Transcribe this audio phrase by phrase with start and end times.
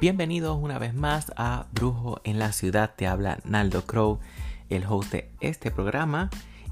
[0.00, 2.94] Bienvenidos una vez más a Brujo en la Ciudad.
[2.94, 4.20] Te habla Naldo Crow,
[4.68, 6.30] el host de este programa.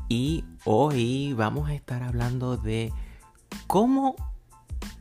[0.09, 2.93] Y hoy vamos a estar hablando de
[3.67, 4.15] cómo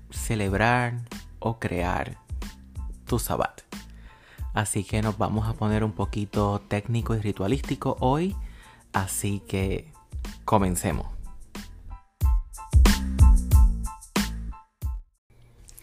[0.09, 1.01] celebrar
[1.37, 2.17] o crear
[3.05, 3.61] tu sabbat.
[4.55, 8.35] Así que nos vamos a poner un poquito técnico y ritualístico hoy.
[8.91, 9.93] Así que
[10.45, 11.14] comencemos.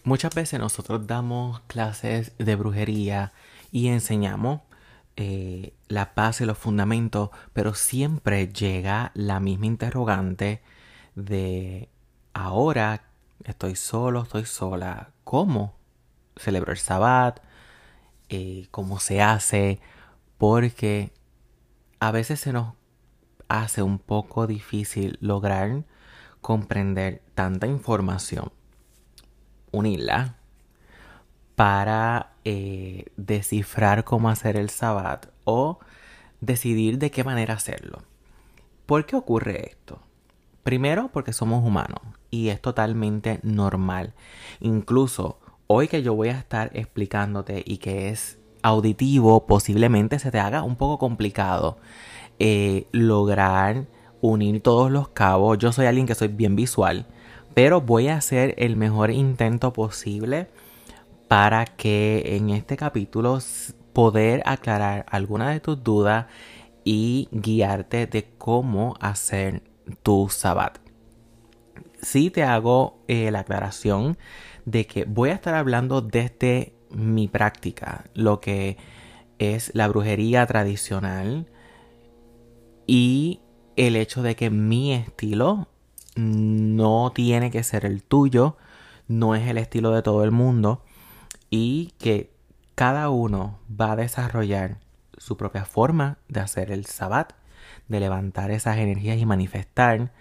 [0.05, 3.31] Muchas veces nosotros damos clases de brujería
[3.71, 4.59] y enseñamos
[5.15, 10.61] eh, la base, los fundamentos, pero siempre llega la misma interrogante
[11.15, 11.87] de
[12.33, 13.03] ahora
[13.45, 15.77] estoy solo, estoy sola, ¿cómo
[16.35, 17.39] celebro el sabbat?
[18.27, 19.79] Eh, ¿Cómo se hace?
[20.37, 21.13] Porque
[22.01, 22.73] a veces se nos
[23.47, 25.85] hace un poco difícil lograr
[26.41, 28.51] comprender tanta información
[29.73, 30.35] unirla
[31.55, 35.79] para eh, descifrar cómo hacer el sabbat o
[36.39, 38.03] decidir de qué manera hacerlo.
[38.85, 39.99] ¿Por qué ocurre esto?
[40.63, 41.99] Primero porque somos humanos
[42.31, 44.13] y es totalmente normal.
[44.61, 50.39] Incluso hoy que yo voy a estar explicándote y que es auditivo, posiblemente se te
[50.39, 51.77] haga un poco complicado
[52.39, 53.85] eh, lograr
[54.21, 55.57] unir todos los cabos.
[55.57, 57.07] Yo soy alguien que soy bien visual
[57.53, 60.47] pero voy a hacer el mejor intento posible
[61.27, 63.39] para que en este capítulo
[63.93, 66.25] poder aclarar algunas de tus dudas
[66.83, 69.61] y guiarte de cómo hacer
[70.01, 70.79] tu sabbat.
[72.01, 74.17] Si te hago eh, la aclaración
[74.65, 78.77] de que voy a estar hablando desde mi práctica, lo que
[79.39, 81.47] es la brujería tradicional
[82.85, 83.39] y
[83.75, 85.67] el hecho de que mi estilo
[86.15, 88.57] no tiene que ser el tuyo,
[89.07, 90.83] no es el estilo de todo el mundo
[91.49, 92.33] y que
[92.75, 94.79] cada uno va a desarrollar
[95.17, 97.33] su propia forma de hacer el sabbat,
[97.87, 100.11] de levantar esas energías y manifestar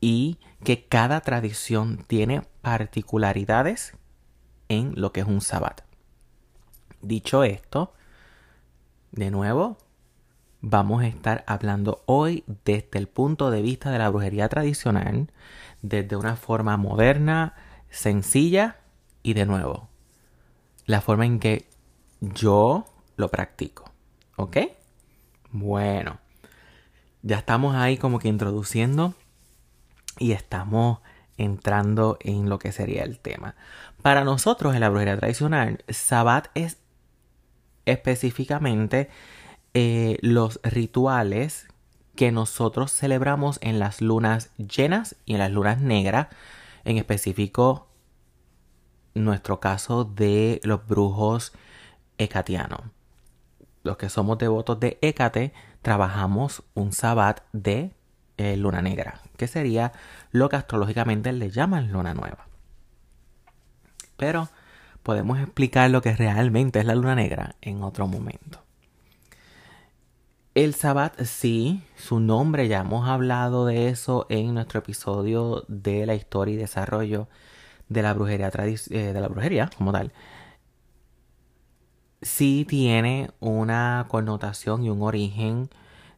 [0.00, 3.94] y que cada tradición tiene particularidades
[4.68, 5.82] en lo que es un sabbat.
[7.02, 7.92] Dicho esto,
[9.12, 9.78] de nuevo,
[10.60, 15.30] vamos a estar hablando hoy desde el punto de vista de la brujería tradicional,
[15.82, 17.54] desde una forma moderna,
[17.90, 18.76] sencilla
[19.22, 19.88] y de nuevo,
[20.86, 21.68] la forma en que
[22.20, 22.86] yo
[23.16, 23.90] lo practico.
[24.36, 24.58] ¿Ok?
[25.50, 26.18] Bueno,
[27.22, 29.14] ya estamos ahí como que introduciendo
[30.18, 31.00] y estamos
[31.38, 33.54] entrando en lo que sería el tema.
[34.02, 36.78] Para nosotros en la brujería tradicional, Sabbat es
[37.84, 39.08] específicamente
[39.78, 41.68] eh, los rituales
[42.14, 46.28] que nosotros celebramos en las lunas llenas y en las lunas negras,
[46.86, 47.86] en específico
[49.12, 51.52] nuestro caso de los brujos
[52.16, 52.80] ecatianos.
[53.82, 57.92] Los que somos devotos de Hécate trabajamos un sabbat de
[58.38, 59.92] eh, luna negra, que sería
[60.30, 62.46] lo que astrológicamente le llaman luna nueva.
[64.16, 64.48] Pero
[65.02, 68.65] podemos explicar lo que realmente es la luna negra en otro momento.
[70.56, 76.14] El Sabbat, sí, su nombre, ya hemos hablado de eso en nuestro episodio de la
[76.14, 77.28] historia y desarrollo
[77.90, 80.14] de la brujería, eh, de la brujería como tal.
[82.22, 85.68] Sí tiene una connotación y un origen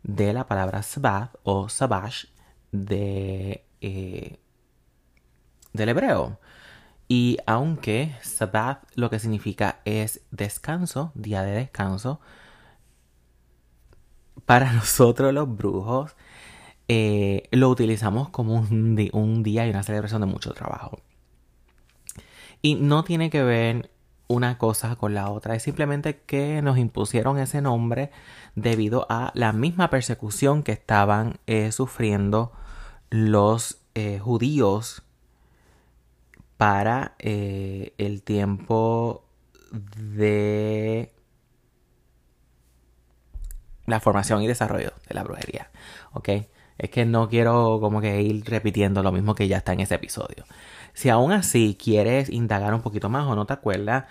[0.05, 2.27] de la palabra Sabbath o Sabash
[2.71, 4.39] de, eh,
[5.73, 6.39] del hebreo.
[7.09, 12.21] Y aunque Sabbath lo que significa es descanso, día de descanso,
[14.49, 16.17] para nosotros los brujos
[16.89, 21.01] eh, lo utilizamos como un, día y una celebración de mucho trabajo.
[22.63, 23.91] Y no tiene que ver
[24.27, 28.11] una cosa con la otra, es simplemente que nos impusieron ese nombre
[28.55, 32.51] debido a la misma persecución que estaban eh, sufriendo
[33.11, 35.03] los eh, judíos
[36.57, 39.25] para el tiempo
[39.71, 41.13] de
[43.89, 45.71] la formación y desarrollo de la brujería.
[46.13, 46.29] ¿Ok?
[46.79, 49.97] Es que no quiero como que ir repitiendo lo mismo que ya está en ese
[49.97, 50.45] episodio.
[50.95, 54.05] Si aún así quieres indagar un poquito más o no te acuerdas,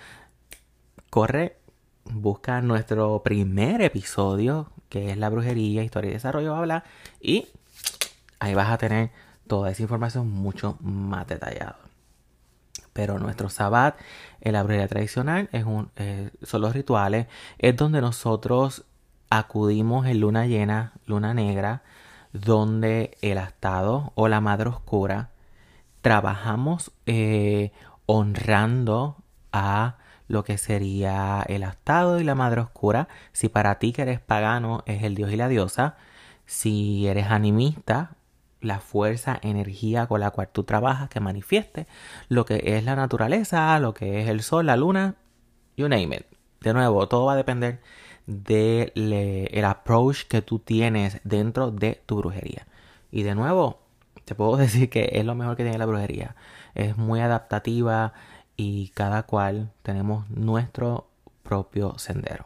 [1.09, 1.57] corre,
[2.05, 6.83] busca nuestro primer episodio, que es la brujería, historia y desarrollo, habla,
[7.21, 7.47] y
[8.39, 9.11] ahí vas a tener
[9.47, 11.77] toda esa información mucho más detallada.
[12.93, 13.95] Pero nuestro sabbat
[14.41, 17.27] en la brujería tradicional es un, eh, son los rituales,
[17.59, 18.85] es donde nosotros
[19.29, 21.83] acudimos en luna llena, luna negra,
[22.33, 25.29] donde el astado o la madre oscura
[26.01, 27.71] trabajamos eh,
[28.05, 29.17] honrando
[29.51, 29.97] a
[30.27, 33.07] lo que sería el astado y la madre oscura.
[33.31, 35.95] Si para ti que eres pagano es el dios y la diosa,
[36.45, 38.11] si eres animista,
[38.61, 41.87] la fuerza, energía con la cual tú trabajas, que manifieste
[42.27, 45.15] lo que es la naturaleza, lo que es el sol, la luna,
[45.75, 46.25] you name it.
[46.61, 47.81] De nuevo, todo va a depender
[48.27, 48.91] del
[49.51, 52.67] el approach que tú tienes dentro de tu brujería.
[53.11, 53.79] Y de nuevo,
[54.25, 56.35] te puedo decir que es lo mejor que tiene la brujería.
[56.75, 58.13] Es muy adaptativa
[58.55, 61.07] y cada cual tenemos nuestro
[61.43, 62.45] propio sendero.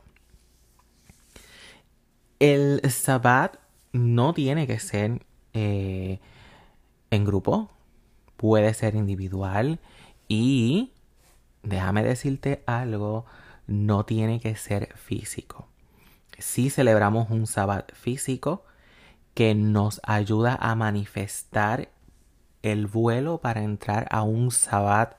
[2.40, 3.58] El sabbat
[3.92, 6.20] no tiene que ser eh,
[7.10, 7.70] en grupo,
[8.38, 9.80] puede ser individual
[10.28, 10.92] y
[11.64, 13.26] déjame decirte algo,
[13.68, 15.71] no tiene que ser físico.
[16.42, 18.66] Si celebramos un sabbat físico
[19.34, 21.90] que nos ayuda a manifestar
[22.64, 25.16] el vuelo para entrar a un sabbat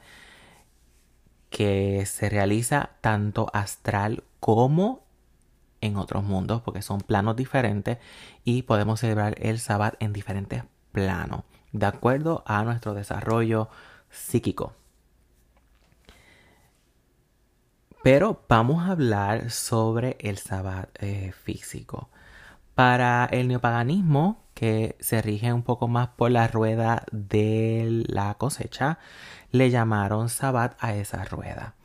[1.50, 5.04] que se realiza tanto astral como
[5.80, 7.98] en otros mundos porque son planos diferentes
[8.44, 11.42] y podemos celebrar el sabbat en diferentes planos
[11.72, 13.68] de acuerdo a nuestro desarrollo
[14.10, 14.74] psíquico.
[18.02, 22.10] Pero vamos a hablar sobre el sabbat eh, físico.
[22.74, 28.98] Para el neopaganismo, que se rige un poco más por la rueda de la cosecha,
[29.52, 31.76] le llamaron sabbat a esa rueda.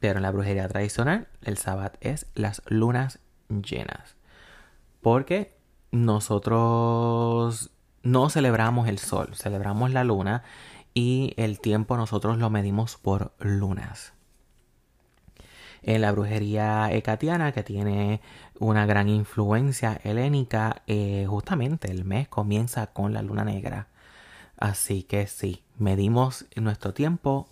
[0.00, 4.16] Pero en la brujería tradicional, el sabbat es las lunas llenas.
[5.02, 5.56] Porque
[5.92, 7.70] nosotros
[8.02, 10.42] no celebramos el sol, celebramos la luna
[10.94, 14.13] y el tiempo nosotros lo medimos por lunas.
[15.86, 18.22] En la brujería ecatiana, que tiene
[18.58, 23.88] una gran influencia helénica, eh, justamente el mes comienza con la luna negra.
[24.56, 27.48] Así que sí, medimos nuestro tiempo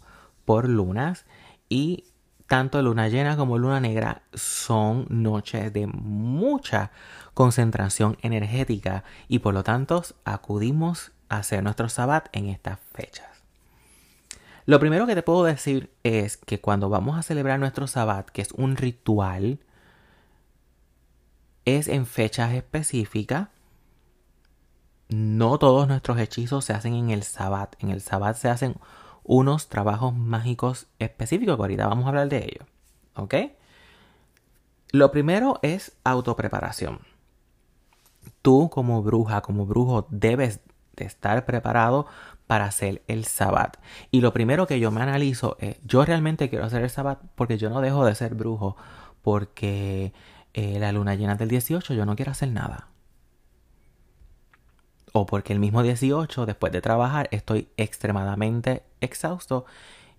[0.46, 1.26] por lunas
[1.68, 2.04] y
[2.46, 6.90] tanto luna llena como luna negra son noches de mucha
[7.34, 13.31] concentración energética y por lo tanto acudimos a hacer nuestro sabbat en estas fechas.
[14.64, 18.42] Lo primero que te puedo decir es que cuando vamos a celebrar nuestro sabbat, que
[18.42, 19.58] es un ritual,
[21.64, 23.48] es en fechas específicas.
[25.08, 27.74] No todos nuestros hechizos se hacen en el sabbat.
[27.82, 28.76] En el sabbat se hacen
[29.24, 32.66] unos trabajos mágicos específicos, que ahorita vamos a hablar de ello.
[33.14, 33.34] ¿Ok?
[34.90, 37.00] Lo primero es autopreparación.
[38.42, 40.60] Tú como bruja, como brujo, debes
[40.96, 42.06] de estar preparado
[42.52, 43.78] para hacer el sabbat.
[44.10, 47.56] Y lo primero que yo me analizo es, yo realmente quiero hacer el sabbat porque
[47.56, 48.76] yo no dejo de ser brujo,
[49.22, 50.12] porque
[50.52, 52.88] eh, la luna llena del 18 yo no quiero hacer nada
[55.12, 59.64] o porque el mismo 18, después de trabajar, estoy extremadamente exhausto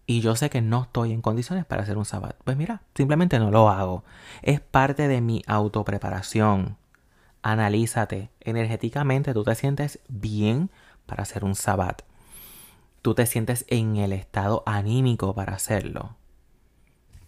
[0.07, 2.35] y yo sé que no estoy en condiciones para hacer un sabbat.
[2.43, 4.03] Pues mira, simplemente no lo hago.
[4.41, 6.77] Es parte de mi autopreparación.
[7.43, 8.31] Analízate.
[8.39, 10.71] Energéticamente tú te sientes bien
[11.05, 12.01] para hacer un sabbat.
[13.03, 16.15] Tú te sientes en el estado anímico para hacerlo.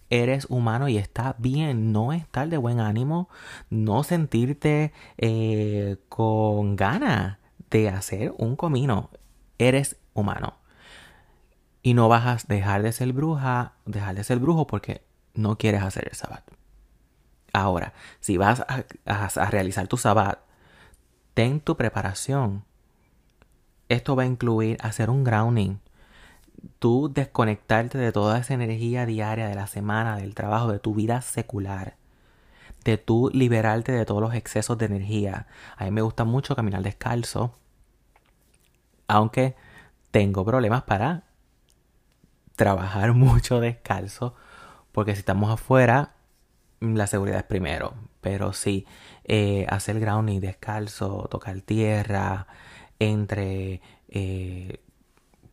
[0.08, 3.28] Eres humano y está bien no estar de buen ánimo,
[3.68, 7.36] no sentirte eh, con ganas
[7.68, 9.10] de hacer un comino.
[9.58, 10.54] Eres humano.
[11.82, 15.82] Y no vas a dejar de ser bruja, dejar de ser brujo porque no quieres
[15.82, 16.42] hacer el sabbat.
[17.52, 20.38] Ahora, si vas a, a realizar tu sabbat,
[21.34, 22.64] ten tu preparación.
[23.88, 25.78] Esto va a incluir hacer un grounding.
[26.78, 31.20] Tú desconectarte de toda esa energía diaria de la semana, del trabajo, de tu vida
[31.22, 31.96] secular
[32.86, 35.48] de tú liberarte de todos los excesos de energía.
[35.76, 37.52] A mí me gusta mucho caminar descalzo,
[39.08, 39.56] aunque
[40.12, 41.24] tengo problemas para
[42.54, 44.34] trabajar mucho descalzo,
[44.92, 46.14] porque si estamos afuera,
[46.80, 47.94] la seguridad es primero.
[48.20, 48.86] Pero sí,
[49.24, 52.46] eh, hacer grounding descalzo, tocar tierra,
[52.98, 54.80] entre eh,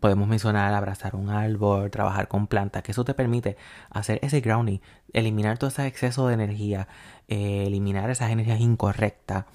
[0.03, 3.55] podemos mencionar abrazar un árbol, trabajar con plantas, que eso te permite
[3.89, 4.79] hacer ese grounding,
[5.13, 6.89] eliminar todo ese exceso de energía,
[7.29, 9.45] eh, eliminar esas energías incorrectas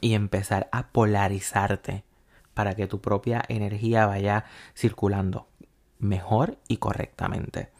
[0.00, 2.04] y empezar a polarizarte
[2.54, 5.46] para que tu propia energía vaya circulando
[5.98, 7.70] mejor y correctamente.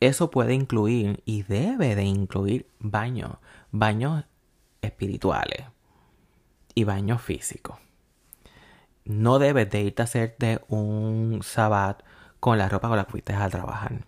[0.00, 3.38] Eso puede incluir y debe de incluir baños,
[3.70, 4.26] baños
[4.82, 5.64] espirituales
[6.74, 7.87] y baños físicos
[9.08, 12.02] no debes de irte a hacerte un sabbat
[12.40, 14.04] con la ropa con la que fuiste a trabajar.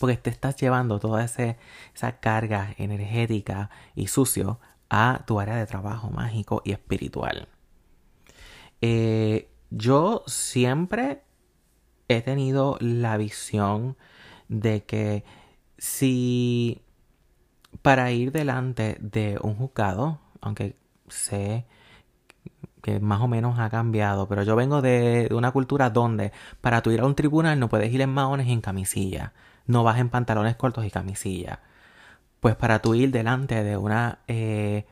[0.00, 4.58] Porque te estás llevando toda esa carga energética y sucio
[4.88, 7.48] a tu área de trabajo mágico y espiritual.
[8.80, 11.22] Eh, yo siempre
[12.08, 13.96] he tenido la visión
[14.48, 15.24] de que
[15.76, 16.82] si
[17.82, 20.76] para ir delante de un juzgado, aunque
[21.08, 21.66] sé
[22.82, 26.90] que más o menos ha cambiado, pero yo vengo de, una cultura donde para tú
[26.90, 29.32] ir a un tribunal no puedes ir en maones y en camisilla,
[29.66, 31.60] no vas en pantalones cortos y camisilla.
[32.40, 34.84] Pues para tú ir delante de una eh,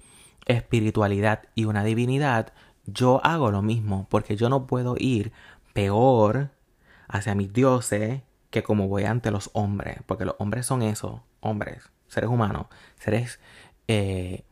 [0.47, 2.53] espiritualidad y una divinidad,
[2.87, 5.33] yo hago lo mismo, porque yo no puedo ir
[5.73, 6.51] peor
[7.09, 11.91] hacia mis dioses que como voy ante los hombres, porque los hombres son eso, hombres,
[12.07, 12.67] seres humanos,
[12.99, 13.41] seres
[13.89, 14.45] eh,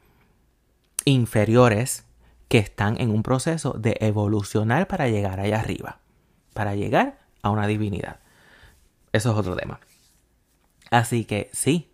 [1.05, 2.08] inferiores
[2.49, 6.01] que están en un proceso de evolucionar para llegar allá arriba,
[6.55, 8.21] para llegar a una divinidad.
[9.13, 9.81] Eso es otro tema.
[10.91, 11.91] Así que sí,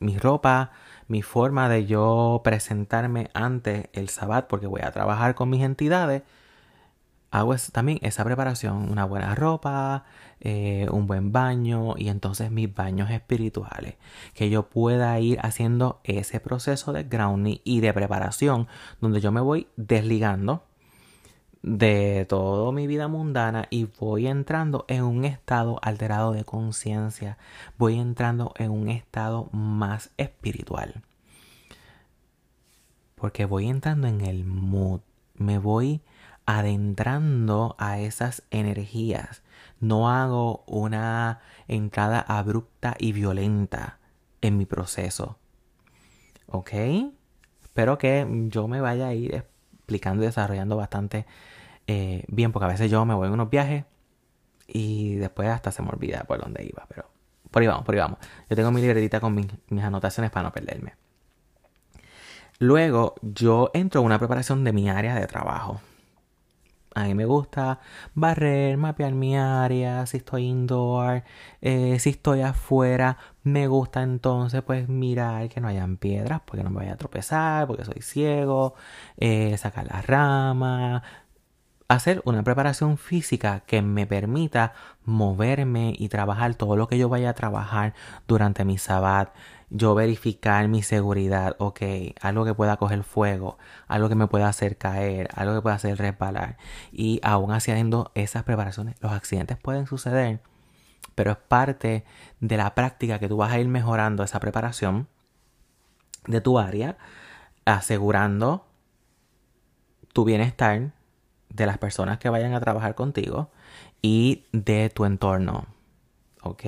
[0.00, 0.72] mi ropa,
[1.06, 6.22] mi forma de yo presentarme ante el sabbat, porque voy a trabajar con mis entidades,
[7.32, 10.04] hago también esa preparación, una buena ropa,
[10.40, 13.96] eh, un buen baño y entonces mis baños espirituales,
[14.34, 18.68] que yo pueda ir haciendo ese proceso de grounding y de preparación
[19.00, 20.62] donde yo me voy desligando
[21.62, 27.38] de toda mi vida mundana y voy entrando en un estado alterado de conciencia,
[27.78, 31.02] voy entrando en un estado más espiritual.
[33.14, 35.00] Porque voy entrando en el mood,
[35.34, 36.02] me voy
[36.46, 39.42] adentrando a esas energías.
[39.80, 43.98] No hago una entrada abrupta y violenta
[44.40, 45.38] en mi proceso.
[46.46, 46.72] ¿Ok?
[47.62, 51.26] Espero que yo me vaya a ir explicando y desarrollando bastante
[51.86, 53.84] eh, bien, porque a veces yo me voy en unos viajes
[54.66, 57.10] y después hasta se me olvida por dónde iba, pero
[57.50, 58.18] por ahí vamos, por ahí vamos.
[58.48, 60.94] Yo tengo mi libretita con mis anotaciones para no perderme.
[62.58, 65.80] Luego yo entro en una preparación de mi área de trabajo.
[66.94, 67.80] A mí me gusta
[68.14, 71.24] barrer, mapear mi área, si estoy indoor,
[71.62, 76.70] eh, si estoy afuera, me gusta entonces pues mirar que no hayan piedras porque no
[76.70, 78.74] me vaya a tropezar, porque soy ciego,
[79.16, 81.02] eh, sacar las ramas,
[81.88, 84.72] hacer una preparación física que me permita
[85.04, 87.94] moverme y trabajar todo lo que yo vaya a trabajar
[88.26, 89.30] durante mi sabbat
[89.74, 91.80] yo verificar mi seguridad, ok,
[92.20, 93.56] algo que pueda coger fuego,
[93.88, 96.58] algo que me pueda hacer caer, algo que pueda hacer resbalar.
[96.92, 100.40] Y aún haciendo esas preparaciones, los accidentes pueden suceder,
[101.14, 102.04] pero es parte
[102.40, 105.08] de la práctica que tú vas a ir mejorando esa preparación
[106.26, 106.98] de tu área,
[107.64, 108.66] asegurando
[110.12, 110.92] tu bienestar
[111.48, 113.50] de las personas que vayan a trabajar contigo
[114.02, 115.66] y de tu entorno.
[116.42, 116.64] ¿Ok?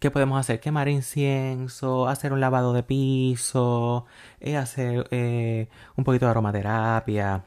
[0.00, 0.60] ¿Qué podemos hacer?
[0.60, 4.06] Quemar incienso, hacer un lavado de piso,
[4.40, 7.44] eh, hacer eh, un poquito de aromaterapia,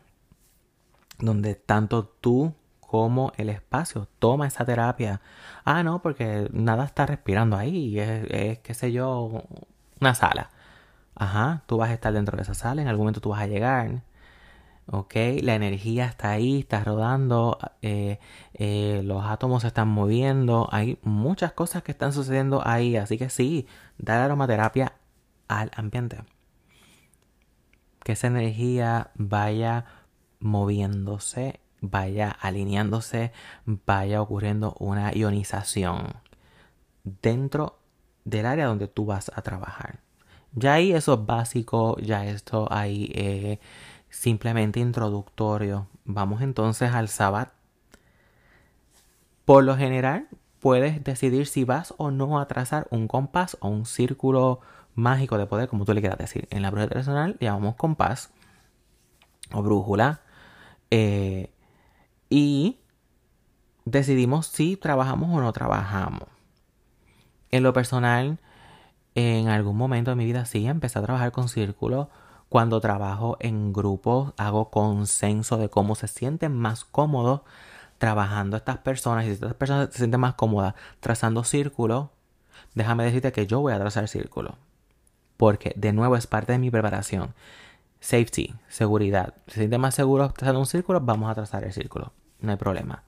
[1.19, 5.21] donde tanto tú como el espacio toma esa terapia.
[5.65, 9.43] Ah, no, porque nada está respirando ahí, es, es qué sé yo,
[9.99, 10.51] una sala.
[11.15, 13.47] Ajá, tú vas a estar dentro de esa sala, en algún momento tú vas a
[13.47, 14.03] llegar
[14.87, 15.15] ¿ok?
[15.41, 18.19] La energía está ahí, está rodando, eh,
[18.53, 23.29] eh, los átomos se están moviendo, hay muchas cosas que están sucediendo ahí, así que
[23.29, 24.93] sí, dar aromaterapia
[25.47, 26.23] al ambiente.
[28.03, 29.85] Que esa energía vaya
[30.39, 33.31] moviéndose, vaya alineándose,
[33.65, 36.13] vaya ocurriendo una ionización
[37.03, 37.79] dentro
[38.25, 39.99] del área donde tú vas a trabajar.
[40.53, 43.11] Ya ahí eso es básico, ya esto ahí...
[43.15, 43.59] Eh,
[44.13, 45.87] simplemente introductorio.
[46.05, 47.51] Vamos entonces al sabbat.
[49.43, 50.27] Por lo general,
[50.59, 54.61] puedes decidir si vas o no a trazar un compás o un círculo
[54.95, 56.47] mágico de poder, como tú le quieras decir.
[56.51, 58.31] En la brujería tradicional llamamos compás
[59.51, 60.21] o brújula.
[60.91, 61.51] Eh,
[62.29, 62.77] y
[63.85, 66.29] decidimos si trabajamos o no trabajamos.
[67.49, 68.37] En lo personal,
[69.15, 72.07] en algún momento de mi vida sí empecé a trabajar con círculos
[72.53, 77.41] cuando trabajo en grupos, hago consenso de cómo se sienten más cómodos
[77.97, 79.23] trabajando estas personas.
[79.23, 82.09] Y si estas personas se sienten más cómodas trazando círculos,
[82.75, 84.53] déjame decirte que yo voy a trazar círculos.
[85.35, 87.33] Porque de nuevo es parte de mi preparación.
[87.99, 89.33] Safety, seguridad.
[89.47, 92.13] Se sienten más seguros trazando un círculo, vamos a trazar el círculo.
[92.39, 93.01] No hay problema.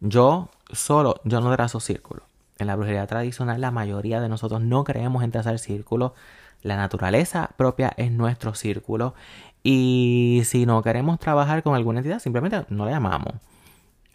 [0.00, 2.24] Yo solo, yo no trazo círculos.
[2.58, 6.10] En la brujería tradicional, la mayoría de nosotros no creemos en trazar círculos
[6.62, 9.14] la naturaleza propia es nuestro círculo
[9.62, 13.34] y si no queremos trabajar con alguna entidad, simplemente no la llamamos.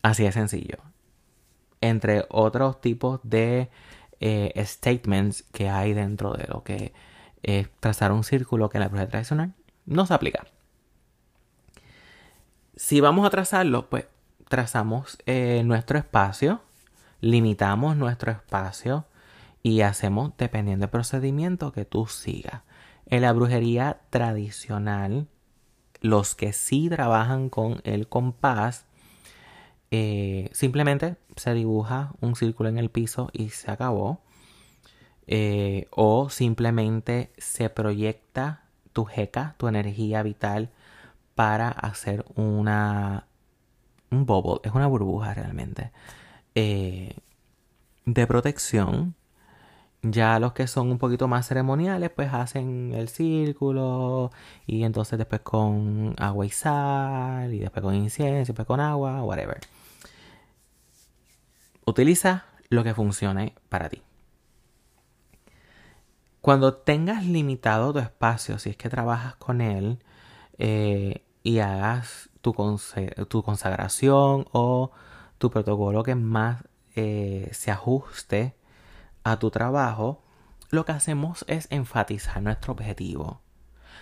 [0.01, 0.77] Así de sencillo.
[1.81, 3.69] Entre otros tipos de
[4.19, 6.93] eh, statements que hay dentro de lo que
[7.43, 9.53] es trazar un círculo que en la brujería tradicional
[9.85, 10.45] no se aplica.
[12.75, 14.07] Si vamos a trazarlo, pues
[14.49, 16.61] trazamos eh, nuestro espacio,
[17.21, 19.05] limitamos nuestro espacio
[19.65, 22.61] y hacemos dependiendo del procedimiento que tú sigas.
[23.07, 25.27] En la brujería tradicional,
[26.01, 28.85] los que sí trabajan con el compás,
[29.89, 34.21] eh, simplemente se dibuja un círculo en el piso y se acabó.
[35.25, 40.69] Eh, o simplemente se proyecta tu jeca, tu energía vital,
[41.33, 43.25] para hacer una
[44.11, 45.91] un bubble, es una burbuja realmente,
[46.53, 47.15] eh,
[48.05, 49.15] de protección.
[50.07, 54.29] Ya los que son un poquito más ceremoniales, pues hacen el círculo
[54.67, 59.23] y entonces después con agua y sal y después con incienso y después con agua,
[59.23, 59.61] whatever.
[61.85, 64.03] Utiliza lo que funcione para ti.
[66.41, 69.97] Cuando tengas limitado tu espacio, si es que trabajas con él
[70.59, 74.91] eh, y hagas tu, consagración o
[75.39, 76.63] tu protocolo que más
[76.95, 78.55] eh, se ajuste
[79.25, 80.21] a tu trabajo,
[80.69, 83.41] lo que hacemos es enfatizar nuestro objetivo.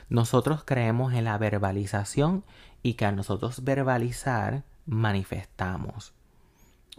[0.09, 2.43] Nosotros creemos en la verbalización
[2.83, 6.13] y que a nosotros verbalizar manifestamos,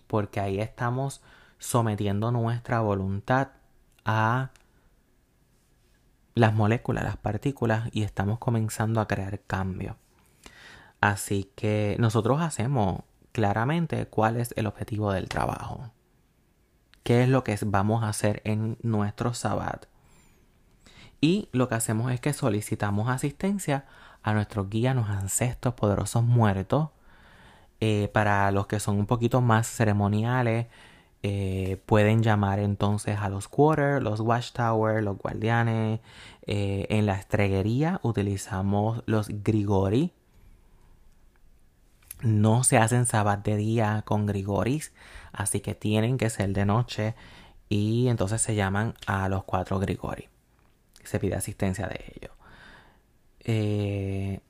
[0.06, 1.22] porque ahí estamos
[1.58, 3.48] sometiendo nuestra voluntad
[4.06, 4.50] a
[6.34, 9.96] las moléculas, las partículas y estamos comenzando a crear cambio.
[11.02, 13.02] Así que nosotros hacemos
[13.32, 15.90] claramente cuál es el objetivo del trabajo.
[17.04, 19.86] ¿Qué es lo que vamos a hacer en nuestro sabbat?
[21.20, 23.84] Y lo que hacemos es que solicitamos asistencia
[24.22, 26.88] a nuestros guías, nuestros ancestros poderosos muertos.
[27.80, 30.66] Eh, para los que son un poquito más ceremoniales,
[31.22, 36.00] eh, pueden llamar entonces a los quarter, los watchtower, los guardianes.
[36.46, 40.12] Eh, en la estreguería utilizamos los grigori.
[42.22, 44.92] No se hacen sabbat de día con grigoris,
[45.34, 47.14] así que tienen que ser de noche.
[47.68, 50.28] Y entonces se llaman a los cuatro grigori.
[51.02, 52.32] Se pide asistencia de ellos.
[53.40, 54.40] Eh,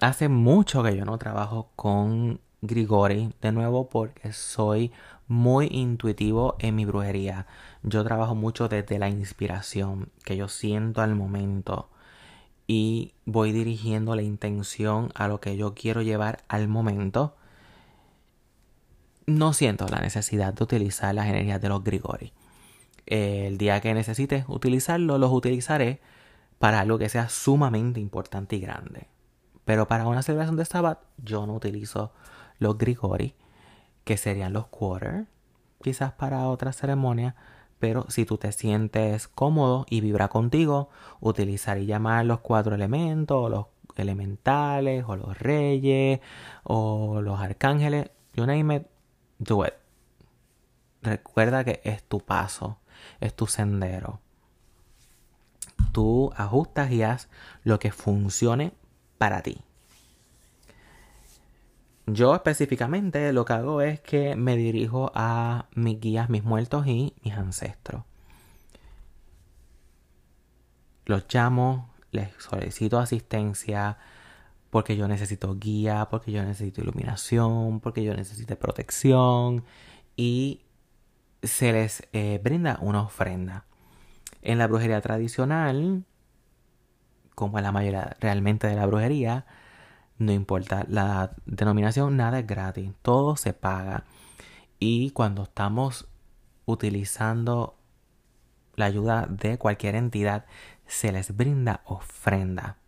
[0.00, 4.92] hace mucho que yo no trabajo con Grigori de nuevo porque soy
[5.26, 7.46] muy intuitivo en mi brujería.
[7.82, 11.88] Yo trabajo mucho desde la inspiración que yo siento al momento
[12.68, 17.34] y voy dirigiendo la intención a lo que yo quiero llevar al momento.
[19.32, 22.34] No siento la necesidad de utilizar las energías de los Grigori.
[23.06, 26.02] El día que necesite utilizarlo, los utilizaré
[26.58, 29.08] para algo que sea sumamente importante y grande.
[29.64, 32.12] Pero para una celebración de Sabbat, yo no utilizo
[32.58, 33.34] los Grigori
[34.04, 35.24] que serían los quarter,
[35.80, 37.34] quizás para otra ceremonia,
[37.78, 40.90] pero si tú te sientes cómodo y vibra contigo,
[41.20, 43.66] utilizar y llamar los cuatro elementos, o los
[43.96, 46.20] elementales, o los reyes,
[46.64, 48.91] o los arcángeles, you name it,
[49.42, 49.74] do it.
[51.02, 52.78] Recuerda que es tu paso,
[53.20, 54.20] es tu sendero.
[55.92, 57.28] Tú ajustas y haz
[57.64, 58.72] lo que funcione
[59.18, 59.60] para ti.
[62.06, 67.14] Yo específicamente lo que hago es que me dirijo a mis guías, mis muertos y
[67.22, 68.04] mis ancestros.
[71.04, 73.98] Los llamo, les solicito asistencia
[74.72, 79.66] porque yo necesito guía, porque yo necesito iluminación, porque yo necesito protección
[80.16, 80.62] y
[81.42, 83.66] se les eh, brinda una ofrenda.
[84.40, 86.06] En la brujería tradicional,
[87.34, 89.44] como en la mayoría realmente de la brujería,
[90.16, 94.04] no importa la denominación, nada es gratis, todo se paga.
[94.78, 96.08] Y cuando estamos
[96.64, 97.76] utilizando
[98.76, 100.46] la ayuda de cualquier entidad,
[100.86, 102.78] se les brinda ofrenda.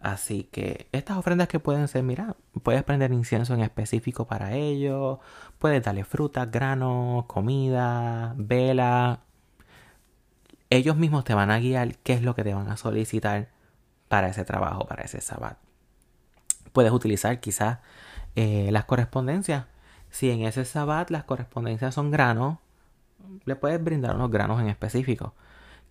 [0.00, 5.20] Así que estas ofrendas que pueden ser, mira, puedes prender incienso en específico para ello,
[5.58, 9.20] puedes darle frutas, granos, comida, vela.
[10.70, 13.48] Ellos mismos te van a guiar qué es lo que te van a solicitar
[14.08, 15.58] para ese trabajo, para ese sabbat
[16.78, 17.78] puedes utilizar quizás
[18.36, 19.66] eh, las correspondencias.
[20.10, 22.58] Si en ese sabbat las correspondencias son granos,
[23.44, 25.34] le puedes brindar unos granos en específico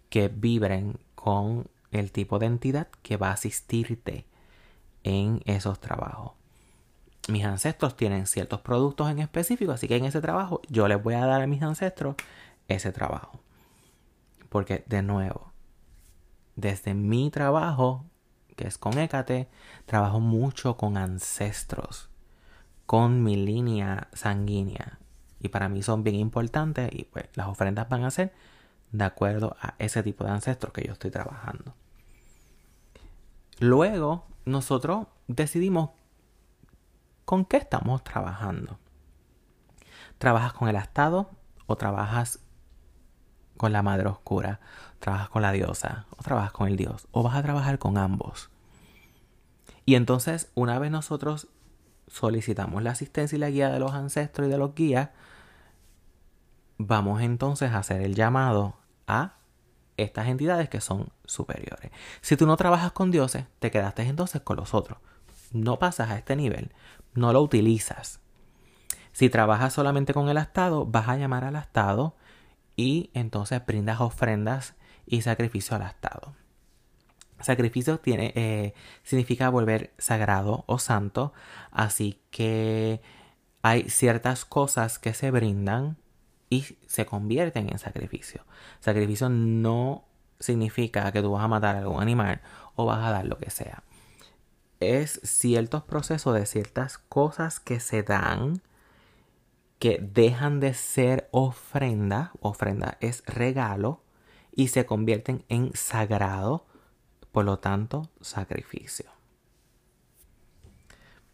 [0.09, 4.25] que vibren con el tipo de entidad que va a asistirte
[5.03, 6.33] en esos trabajos.
[7.29, 11.15] Mis ancestros tienen ciertos productos en específico, así que en ese trabajo yo les voy
[11.15, 12.15] a dar a mis ancestros
[12.67, 13.39] ese trabajo.
[14.49, 15.51] Porque de nuevo,
[16.55, 18.05] desde mi trabajo
[18.57, 19.47] que es con Hécate,
[19.85, 22.09] trabajo mucho con ancestros,
[22.85, 24.99] con mi línea sanguínea.
[25.39, 28.33] Y para mí son bien importantes y pues las ofrendas van a ser
[28.91, 31.73] de acuerdo a ese tipo de ancestros que yo estoy trabajando.
[33.59, 35.91] Luego nosotros decidimos
[37.25, 38.79] con qué estamos trabajando.
[40.17, 41.29] ¿Trabajas con el Estado
[41.65, 42.39] o trabajas
[43.57, 44.59] con la madre oscura,
[44.99, 48.49] trabajas con la diosa, o trabajas con el dios, o vas a trabajar con ambos.
[49.85, 51.47] Y entonces, una vez nosotros
[52.07, 55.09] solicitamos la asistencia y la guía de los ancestros y de los guías,
[56.77, 59.37] vamos entonces a hacer el llamado a
[59.97, 61.91] estas entidades que son superiores.
[62.21, 64.99] Si tú no trabajas con dioses, te quedaste entonces con los otros.
[65.51, 66.71] No pasas a este nivel,
[67.13, 68.19] no lo utilizas.
[69.11, 72.15] Si trabajas solamente con el astado, vas a llamar al astado
[72.75, 74.75] y entonces brindas ofrendas
[75.07, 76.35] y sacrificio al astado.
[77.39, 81.33] Sacrificio tiene, eh, significa volver sagrado o santo,
[81.71, 83.01] así que
[83.61, 85.97] hay ciertas cosas que se brindan
[86.49, 88.45] y se convierten en sacrificio.
[88.79, 90.05] Sacrificio no
[90.39, 92.41] significa que tú vas a matar a algún animal
[92.75, 93.83] o vas a dar lo que sea.
[94.79, 98.61] Es ciertos procesos de ciertas cosas que se dan
[99.79, 104.01] que dejan de ser ofrenda, ofrenda es regalo,
[104.51, 106.65] y se convierten en sagrado,
[107.31, 109.05] por lo tanto, sacrificio.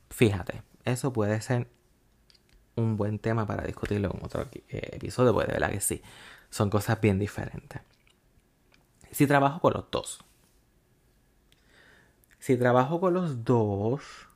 [0.10, 1.70] Fíjate, eso puede ser
[2.76, 6.02] un buen tema para discutirlo en otro eh, episodio, pues de verdad que sí,
[6.50, 7.82] son cosas bien diferentes.
[9.12, 10.24] Si trabajo con los dos,
[12.40, 14.28] si trabajo con los dos,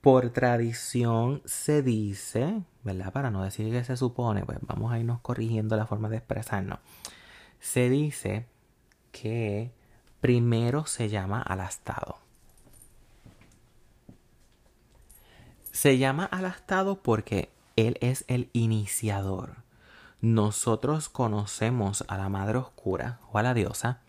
[0.00, 3.12] por tradición se dice, ¿verdad?
[3.12, 6.78] Para no decir que se supone, pues vamos a irnos corrigiendo la forma de expresarnos.
[7.58, 8.46] Se dice
[9.10, 9.72] que
[10.20, 12.25] primero se llama al astado.
[15.76, 19.56] Se llama al astado porque él es el iniciador.
[20.22, 24.00] Nosotros conocemos a la Madre Oscura o a la diosa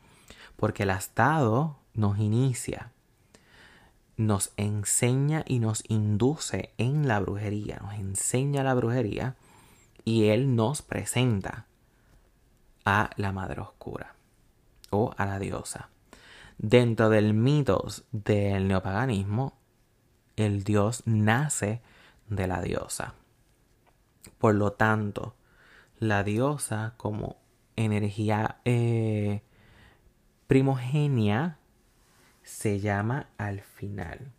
[0.56, 2.93] porque el astado nos inicia,
[4.15, 9.36] nos enseña y nos induce en la brujería, nos enseña la brujería
[10.06, 11.65] y él nos presenta
[12.86, 14.15] a la Madre Oscura
[14.89, 15.89] o a la diosa.
[16.58, 19.58] Dentro del mitos del neopaganismo,
[20.38, 21.82] el dios nace
[22.30, 23.15] de la diosa.
[24.38, 25.36] Por lo tanto,
[26.00, 27.38] la diosa como
[27.76, 29.41] energía eh,
[30.47, 31.58] primogenia
[32.43, 34.32] se llama al final.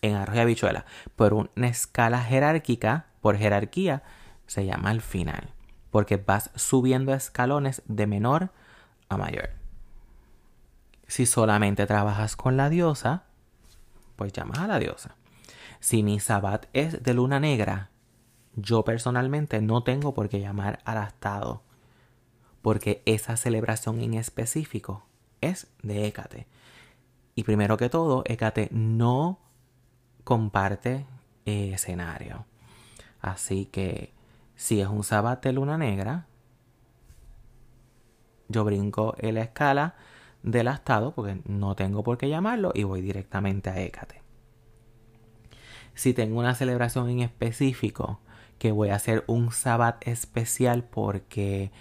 [0.00, 0.84] En arroz y habichuela,
[1.16, 4.02] por una escala jerárquica, por jerarquía,
[4.46, 5.50] se llama al final.
[5.90, 8.50] Porque vas subiendo escalones de menor
[9.08, 9.50] a mayor.
[11.06, 13.24] Si solamente trabajas con la diosa,
[14.16, 15.16] pues llamas a la diosa.
[15.80, 17.90] Si mi sabbat es de luna negra,
[18.56, 21.62] yo personalmente no tengo por qué llamar al astado,
[22.62, 25.04] porque esa celebración en específico
[25.40, 26.46] es de Hécate.
[27.34, 29.38] Y primero que todo, Hécate no
[30.22, 31.04] comparte
[31.44, 32.46] escenario.
[33.20, 34.12] Así que
[34.56, 36.26] si es un sabbat de luna negra,
[38.48, 39.96] yo brinco en la escala
[40.44, 44.22] del astado porque no tengo por qué llamarlo y voy directamente a Hécate.
[45.94, 48.20] Si tengo una celebración en específico
[48.58, 51.72] que voy a hacer un sabbat especial porque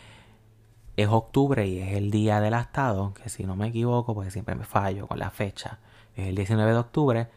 [0.96, 4.56] es octubre y es el día del astado, que si no me equivoco, porque siempre
[4.56, 5.80] me fallo con la fecha,
[6.16, 7.28] es el 19 de octubre,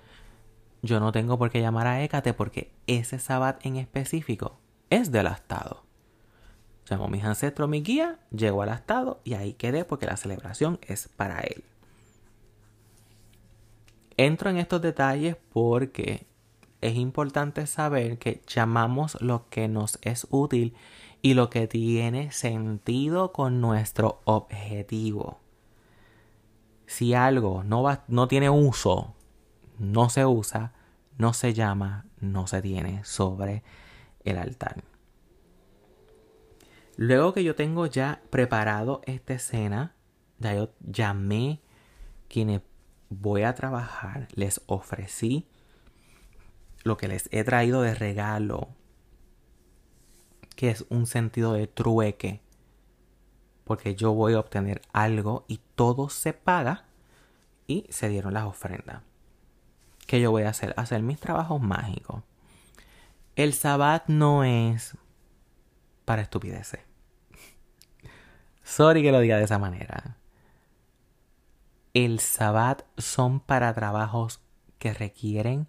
[0.83, 4.59] yo no tengo por qué llamar a Hécate porque ese sabbat en específico
[4.91, 5.86] es del astado.
[6.89, 10.79] Llamo a mis ancestros, mi guía, llego al estado y ahí quedé porque la celebración
[10.87, 11.65] es para él.
[14.17, 16.27] Entro en estos detalles porque
[16.81, 20.75] es importante saber que llamamos lo que nos es útil
[21.23, 25.41] y lo que tiene sentido con nuestro objetivo.
[26.87, 29.15] Si algo no, va, no tiene uso,
[29.79, 30.73] no se usa,
[31.19, 33.65] no se llama, no se tiene sobre
[34.25, 34.85] el altar.
[36.97, 39.95] Luego que yo tengo ya preparado esta escena,
[40.39, 41.61] ya yo llamé
[42.29, 42.63] quienes
[43.11, 45.47] voy a trabajar, les ofrecí
[46.85, 48.69] lo que les he traído de regalo,
[50.55, 52.41] que es un sentido de trueque,
[53.65, 56.85] porque yo voy a obtener algo y todo se paga
[57.67, 59.03] y se dieron las ofrendas.
[60.07, 60.73] ¿Qué yo voy a hacer?
[60.77, 62.23] Hacer mis trabajos mágicos.
[63.35, 64.97] El sabbat no es
[66.05, 66.86] para estupideces.
[68.67, 70.17] Sorry que lo diga de esa manera.
[71.95, 74.41] El sabbat son para trabajos
[74.81, 75.69] que requieren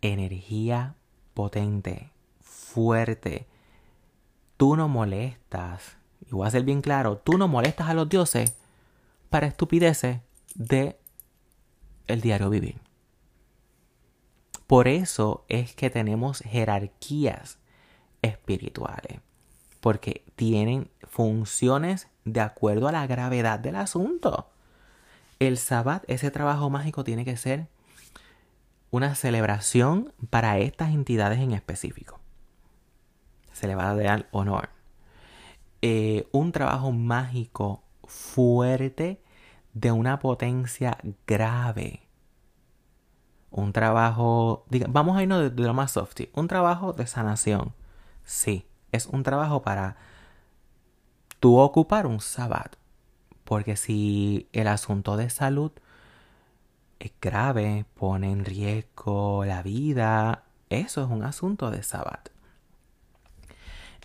[0.00, 0.94] energía
[1.34, 3.46] potente, fuerte.
[4.56, 8.56] Tú no molestas, y voy a ser bien claro, tú no molestas a los dioses
[9.28, 10.20] para estupideces
[10.54, 10.98] de
[12.06, 12.80] el diario vivir.
[14.66, 17.58] Por eso es que tenemos jerarquías
[18.22, 19.20] espirituales.
[19.80, 24.50] Porque tienen funciones de acuerdo a la gravedad del asunto.
[25.38, 27.68] El sabbat, ese trabajo mágico, tiene que ser
[28.90, 32.20] una celebración para estas entidades en específico.
[33.52, 34.70] Se le va a dar honor.
[35.82, 39.22] Eh, un trabajo mágico fuerte
[39.72, 42.02] de una potencia grave.
[43.50, 47.74] Un trabajo, vamos a irnos de, lo más softy, un trabajo de sanación.
[48.24, 49.96] Sí, es un trabajo para
[51.38, 52.76] tú ocupar un sabbat.
[53.44, 55.72] Porque si el asunto de salud
[57.00, 62.28] es grave, pone en riesgo la vida, eso es un asunto de sabbat.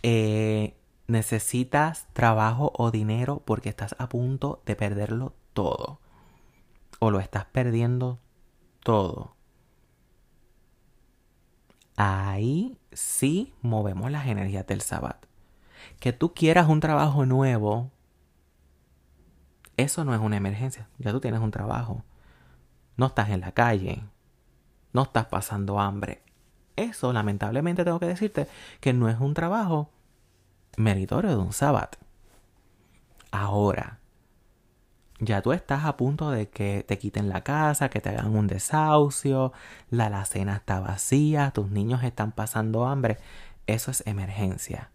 [0.01, 0.75] Eh,
[1.07, 5.99] necesitas trabajo o dinero porque estás a punto de perderlo todo.
[6.99, 8.19] O lo estás perdiendo
[8.81, 9.35] todo.
[11.97, 15.23] Ahí sí movemos las energías del sabbat.
[15.99, 17.91] Que tú quieras un trabajo nuevo,
[19.77, 20.87] eso no es una emergencia.
[20.97, 22.03] Ya tú tienes un trabajo.
[22.97, 24.03] No estás en la calle.
[24.93, 26.23] No estás pasando hambre.
[26.75, 28.47] Eso, lamentablemente, tengo que decirte
[28.79, 29.89] que no es un trabajo
[30.77, 31.97] meritorio de un sabbat.
[33.31, 33.99] Ahora,
[35.19, 38.47] ya tú estás a punto de que te quiten la casa, que te hagan un
[38.47, 39.53] desahucio,
[39.89, 43.17] la alacena está vacía, tus niños están pasando hambre.
[43.65, 44.91] Eso es emergencia.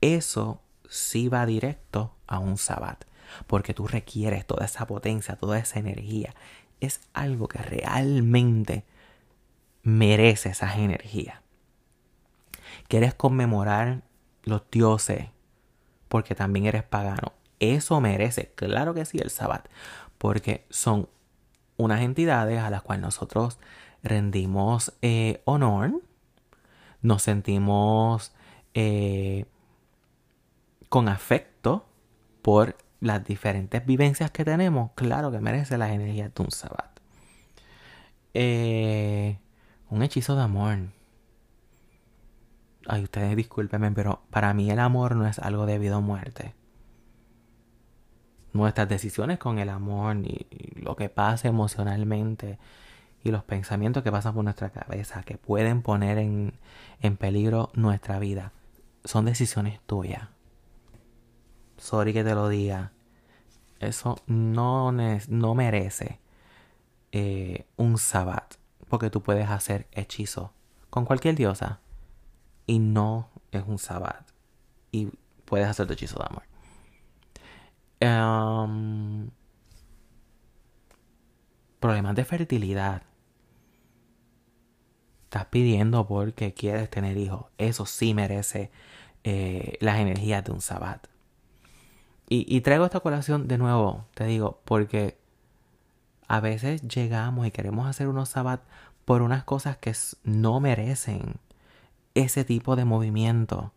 [0.00, 3.04] Eso sí va directo a un sabbat,
[3.46, 6.34] porque tú requieres toda esa potencia, toda esa energía.
[6.80, 8.84] Es algo que realmente
[9.82, 11.42] merece esa energía.
[12.88, 14.02] Quieres conmemorar
[14.44, 15.28] los dioses,
[16.08, 17.32] porque también eres pagano.
[17.62, 19.68] Eso merece, claro que sí, el sabbat,
[20.18, 21.08] porque son
[21.76, 23.58] unas entidades a las cuales nosotros
[24.02, 26.02] rendimos eh, honor,
[27.02, 28.32] nos sentimos
[28.74, 29.46] eh,
[30.88, 31.86] con afecto
[32.42, 36.98] por las diferentes vivencias que tenemos, claro que merece las energías de un sabbat.
[38.34, 39.38] Eh,
[39.88, 40.78] un hechizo de amor
[42.86, 46.54] ay, ustedes discúlpenme, pero para mí el amor no es algo de vida o muerte.
[48.52, 50.46] Nuestras decisiones con el amor y
[50.80, 52.58] lo que pasa emocionalmente
[53.24, 56.54] y los pensamientos que pasan por nuestra cabeza que pueden poner en,
[57.00, 58.52] en peligro nuestra vida
[59.04, 60.28] son decisiones tuyas.
[61.76, 62.92] Sorry que te lo diga.
[63.80, 66.20] Eso no, no merece
[67.10, 68.54] eh, un sabbat.
[68.88, 70.52] Porque tú puedes hacer hechizo
[70.90, 71.80] con cualquier diosa
[72.66, 74.28] y no es un sabbat.
[74.92, 75.08] Y
[75.44, 76.51] puedes hacer hechizo de amor.
[78.02, 79.30] Um,
[81.78, 83.02] problemas de fertilidad.
[85.24, 87.46] Estás pidiendo porque quieres tener hijos.
[87.58, 88.70] Eso sí merece
[89.24, 91.06] eh, las energías de un sabbat.
[92.28, 95.18] Y, y traigo esta colación de nuevo, te digo, porque
[96.28, 98.62] a veces llegamos y queremos hacer unos sabbat
[99.04, 101.36] por unas cosas que no merecen
[102.14, 103.72] ese tipo de movimiento.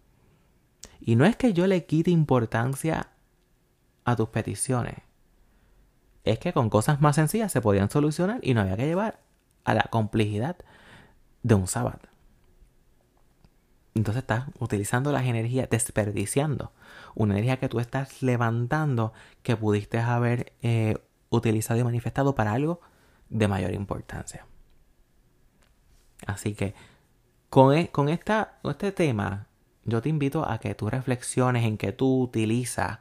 [1.00, 3.10] Y no es que yo le quite importancia
[4.06, 4.96] a tus peticiones.
[6.24, 9.20] Es que con cosas más sencillas se podían solucionar y no había que llevar
[9.64, 10.56] a la complejidad
[11.44, 12.00] de un sábado.
[13.94, 16.74] Entonces estás utilizando las energías, desperdiciando
[17.14, 20.98] una energía que tú estás levantando que pudiste haber eh,
[21.30, 22.82] utilizado y manifestado para algo
[23.30, 24.46] de mayor importancia.
[26.26, 26.74] Así que
[27.74, 29.48] e, con, esta, este tema,
[29.86, 33.00] yo te invito a que tú reflexiones en que tú utilizas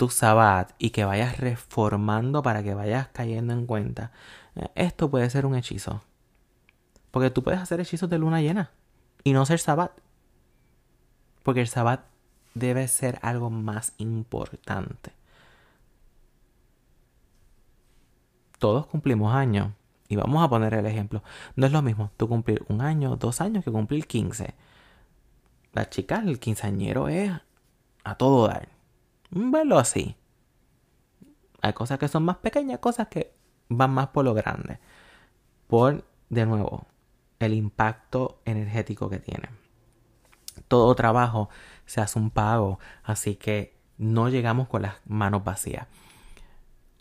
[0.00, 4.12] tu sabbat y que vayas reformando para que vayas cayendo en cuenta.
[4.56, 6.00] Eh, esto puede ser un hechizo.
[7.10, 8.70] Porque tú puedes hacer hechizos de luna llena
[9.24, 9.92] y no ser sabbat.
[11.42, 12.06] Porque el sabbat
[12.54, 15.12] debe ser algo más importante.
[18.58, 19.68] Todos cumplimos años.
[20.08, 21.22] Y vamos a poner el ejemplo.
[21.56, 24.54] No es lo mismo tú cumplir un año, dos años que cumplir 15.
[25.74, 27.30] La chica, el quinceañero es
[28.02, 28.79] a todo dar.
[29.30, 30.16] Verlo así.
[31.62, 33.34] Hay cosas que son más pequeñas, cosas que
[33.68, 34.78] van más por lo grande.
[35.66, 36.86] Por, de nuevo,
[37.38, 39.50] el impacto energético que tiene.
[40.68, 41.48] Todo trabajo
[41.86, 45.86] se hace un pago, así que no llegamos con las manos vacías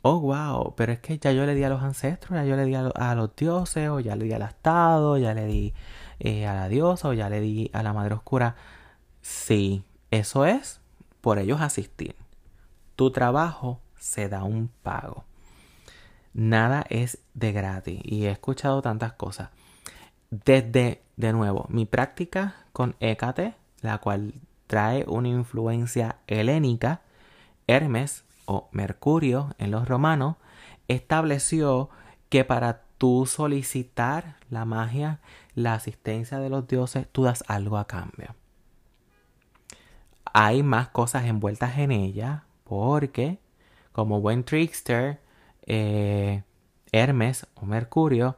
[0.01, 2.65] oh, wow, pero es que ya yo le di a los ancestros, ya yo le
[2.65, 5.73] di a, los dioses, o ya le di al Estado, ya le di
[6.19, 8.55] eh, a la diosa, o ya le di a la Madre Oscura.
[9.21, 10.81] Sí, eso es
[11.21, 12.15] por ellos asistir.
[12.95, 15.25] Tu trabajo se da un pago.
[16.33, 19.49] Nada es de gratis y he escuchado tantas cosas.
[20.29, 24.33] Desde, de nuevo, mi práctica con Hécate, la cual
[24.67, 27.01] trae una influencia helénica,
[27.67, 30.35] Hermes o Mercurio en los romanos
[30.87, 31.89] estableció
[32.29, 35.19] que para tú solicitar la magia,
[35.55, 38.35] la asistencia de los dioses, tú das algo a cambio.
[40.33, 43.39] Hay más cosas envueltas en ella porque,
[43.91, 45.19] como buen trickster,
[45.65, 46.43] eh,
[46.91, 48.37] Hermes o Mercurio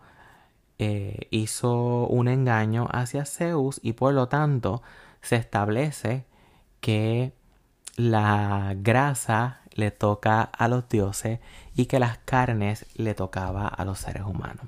[0.79, 4.81] eh, hizo un engaño hacia Zeus y por lo tanto
[5.21, 6.25] se establece
[6.79, 7.33] que
[7.95, 11.39] la grasa le toca a los dioses
[11.75, 14.65] y que las carnes le tocaba a los seres humanos.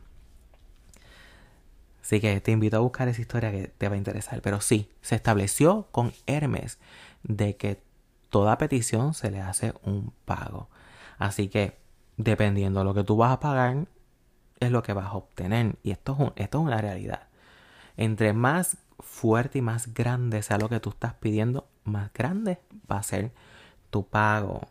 [2.01, 4.41] Así que te invito a buscar esa historia que te va a interesar.
[4.41, 6.77] Pero sí, se estableció con Hermes
[7.23, 7.81] de que
[8.29, 10.69] toda petición se le hace un pago.
[11.17, 11.77] Así que
[12.17, 13.87] dependiendo de lo que tú vas a pagar,
[14.59, 15.75] es lo que vas a obtener.
[15.83, 17.27] Y esto es, esto es una realidad.
[17.97, 22.59] Entre más fuerte y más grande sea lo que tú estás pidiendo, más grande
[22.91, 23.31] va a ser
[23.89, 24.61] tu pago.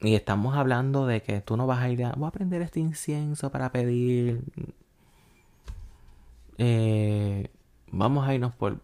[0.00, 2.80] Y estamos hablando de que tú no vas a ir a, voy a prender este
[2.80, 4.42] incienso para pedir.
[6.58, 7.48] Eh,
[7.90, 8.80] vamos a irnos por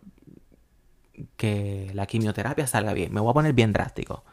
[1.36, 3.12] que la quimioterapia salga bien.
[3.12, 4.24] Me voy a poner bien drástico.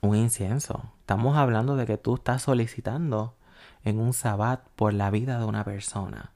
[0.00, 0.92] Un incienso.
[1.00, 3.34] Estamos hablando de que tú estás solicitando
[3.84, 6.32] en un sabbat por la vida de una persona.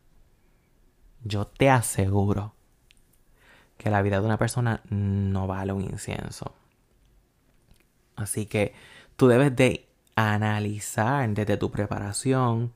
[1.24, 2.54] Yo te aseguro
[3.76, 6.54] que la vida de una persona no vale un incienso.
[8.16, 8.74] Así que
[9.16, 12.72] tú debes de analizar desde tu preparación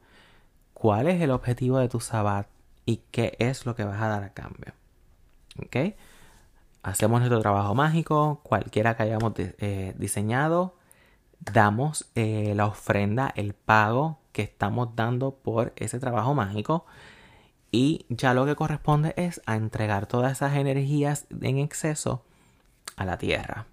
[0.75, 2.49] cuál es el objetivo de tu sabbat
[2.85, 4.72] y qué es lo que vas a dar a cambio.
[5.59, 5.94] ¿Ok?
[6.87, 10.77] Hacemos nuestro trabajo mágico, cualquiera que hayamos eh, diseñado,
[11.40, 16.87] damos eh, la ofrenda, el pago que estamos dando por ese trabajo mágico
[17.72, 22.25] y ya lo que corresponde es a entregar todas esas energías en exceso
[22.96, 23.66] a la tierra.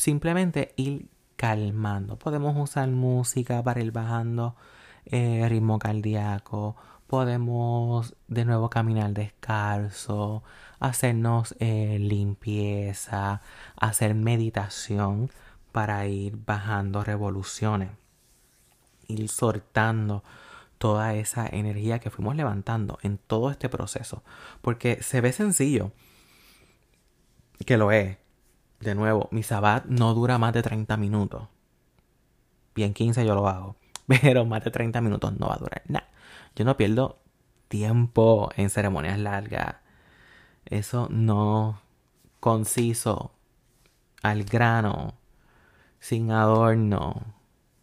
[0.00, 2.18] simplemente ir calmando.
[2.18, 4.56] Podemos usar música para ir bajando
[5.04, 6.76] eh, ritmo cardíaco.
[7.10, 10.44] Podemos de nuevo caminar descalzo,
[10.78, 13.42] hacernos eh, limpieza,
[13.74, 15.28] hacer meditación
[15.72, 17.90] para ir bajando revoluciones,
[19.08, 20.22] ir soltando
[20.78, 24.22] toda esa energía que fuimos levantando en todo este proceso.
[24.60, 25.90] Porque se ve sencillo,
[27.66, 28.18] que lo es,
[28.78, 31.48] de nuevo, mi sabbat no dura más de 30 minutos.
[32.72, 33.74] Bien 15 yo lo hago.
[34.06, 36.09] Pero más de 30 minutos no va a durar nada.
[36.56, 37.18] Yo no pierdo
[37.68, 39.76] tiempo en ceremonias largas.
[40.64, 41.80] Eso no
[42.40, 43.32] conciso,
[44.22, 45.14] al grano,
[46.00, 47.34] sin adorno.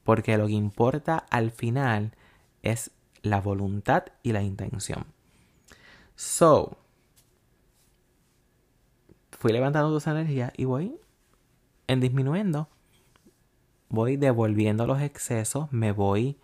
[0.03, 2.13] Porque lo que importa al final
[2.61, 5.05] es la voluntad y la intención.
[6.15, 6.77] So,
[9.31, 10.99] fui levantando esa energía y voy
[11.87, 12.69] en disminuyendo.
[13.89, 16.37] Voy devolviendo los excesos, me voy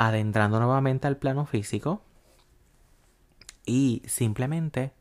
[0.00, 2.02] adentrando nuevamente al plano físico
[3.66, 4.94] y simplemente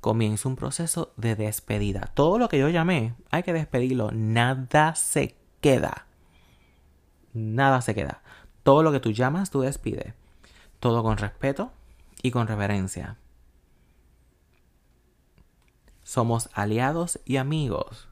[0.00, 2.12] comienzo un proceso de despedida.
[2.14, 4.12] Todo lo que yo llamé, hay que despedirlo.
[4.12, 6.06] Nada se queda.
[7.32, 8.22] Nada se queda.
[8.62, 10.14] Todo lo que tú llamas, tú despides.
[10.78, 11.72] Todo con respeto
[12.22, 13.16] y con reverencia.
[16.04, 18.08] Somos aliados y amigos.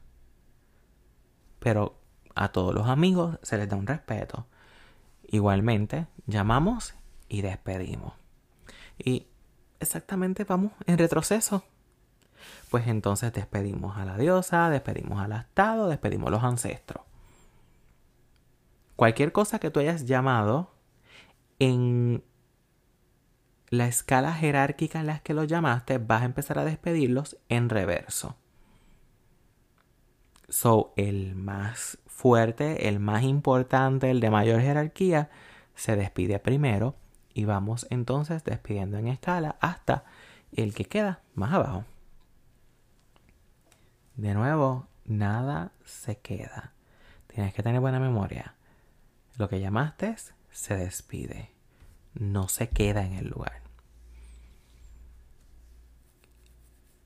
[1.61, 1.97] Pero
[2.35, 4.49] a todos los amigos se les da un respeto.
[5.35, 6.94] Igualmente, llamamos
[7.29, 8.12] y despedimos.
[8.97, 9.27] Y
[9.81, 11.64] exactamente vamos en retroceso.
[12.70, 17.03] Pues entonces despedimos a la diosa, despedimos al astado, despedimos a los ancestros.
[18.94, 20.70] Cualquier cosa que tú hayas llamado
[21.59, 22.23] en
[23.70, 28.37] la escala jerárquica en la que los llamaste, vas a empezar a despedirlos en reverso.
[30.49, 35.30] So, el más fuerte, el más importante, el de mayor jerarquía,
[35.74, 36.95] se despide primero
[37.32, 40.05] y vamos entonces despidiendo en escala hasta
[40.53, 41.84] el que queda más abajo.
[44.16, 46.72] De nuevo, nada se queda.
[47.26, 48.55] Tienes que tener buena memoria.
[49.36, 50.14] Lo que llamaste
[50.51, 51.51] se despide.
[52.14, 53.64] No se queda en el lugar.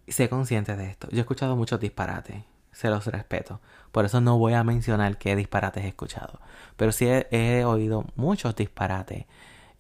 [0.07, 1.09] sé consciente de esto.
[1.11, 2.43] Yo he escuchado muchos disparates.
[2.79, 3.61] Se los respeto.
[3.91, 6.39] Por eso no voy a mencionar qué disparates he escuchado.
[6.77, 9.27] Pero sí he, oído muchos disparates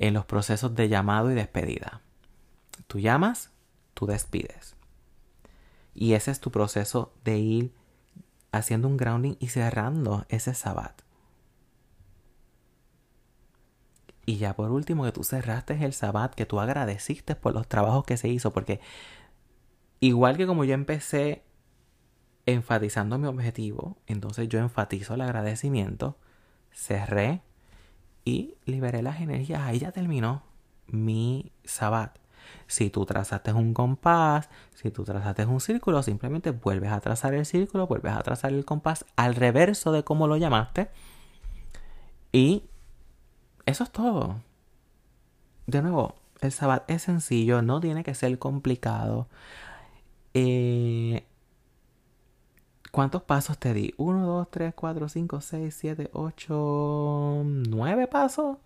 [0.00, 2.00] en los procesos de llamado y despedida.
[2.88, 3.52] Tú llamas,
[3.94, 4.74] tú despides.
[5.94, 7.72] Y ese es tu proceso de ir
[8.50, 11.02] haciendo un grounding y cerrando ese sabbat.
[14.26, 18.04] Y ya por último, que tú cerraste el sabbat, que tú agradeciste por los trabajos
[18.04, 18.80] que se hizo, porque
[20.00, 21.44] igual que como yo empecé
[22.52, 26.16] enfatizando mi objetivo, entonces yo enfatizo el agradecimiento,
[26.72, 27.42] cerré
[28.24, 29.62] y liberé las energías.
[29.62, 30.42] Ahí ya terminó
[30.86, 32.18] mi sabbat.
[32.66, 37.44] Si tú trazaste un compás, si tú trazaste un círculo, simplemente vuelves a trazar el
[37.44, 40.88] círculo, vuelves a trazar el compás al reverso de cómo lo llamaste.
[42.32, 42.64] Y
[43.66, 44.40] eso es todo.
[45.66, 49.28] De nuevo, el sabbat es sencillo, no tiene que ser complicado.
[50.32, 51.26] Eh,
[52.90, 53.94] ¿Cuántos pasos te di?
[53.98, 58.58] 1, 2, 3, 4, 5, 6, 7, 8, 9 pasos.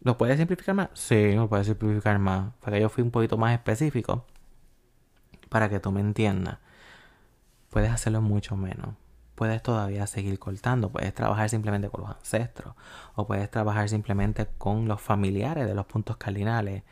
[0.00, 0.88] ¿Lo puedes simplificar más?
[0.94, 2.52] Sí, lo puedes simplificar más.
[2.60, 4.24] Porque yo fui un poquito más específico.
[5.48, 6.58] Para que tú me entiendas.
[7.70, 8.94] Puedes hacerlo mucho menos.
[9.36, 10.90] Puedes todavía seguir cortando.
[10.90, 12.74] Puedes trabajar simplemente con los ancestros.
[13.14, 16.82] O puedes trabajar simplemente con los familiares de los puntos cardinales.